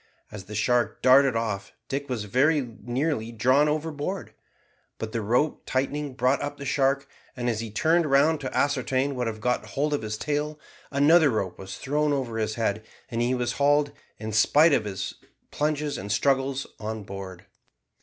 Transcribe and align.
As 0.31 0.45
the 0.45 0.55
shark 0.55 1.03
darted 1.03 1.35
off 1.35 1.73
Dick 1.87 2.09
was 2.09 2.23
very 2.23 2.59
nearly 2.81 3.31
drawn 3.31 3.69
overboard, 3.69 4.33
but 4.97 5.11
the 5.11 5.21
rope 5.21 5.61
tightening 5.67 6.15
brought 6.15 6.41
up 6.41 6.57
the 6.57 6.65
shark; 6.65 7.07
and 7.37 7.47
as 7.47 7.59
he 7.59 7.69
turned 7.69 8.07
round 8.09 8.41
to 8.41 8.57
ascertain 8.57 9.13
what 9.15 9.27
had 9.27 9.39
got 9.39 9.63
hold 9.63 9.93
of 9.93 10.01
his 10.01 10.17
tail 10.17 10.59
another 10.89 11.29
rope 11.29 11.59
was 11.59 11.77
thrown 11.77 12.13
over 12.13 12.39
his 12.39 12.55
head, 12.55 12.83
and 13.09 13.21
he 13.21 13.35
was 13.35 13.51
hauled, 13.61 13.91
in 14.17 14.33
spite 14.33 14.73
of 14.73 14.85
his 14.85 15.13
plunges 15.51 15.99
and 15.99 16.11
struggles, 16.11 16.65
on 16.79 17.03
board. 17.03 17.45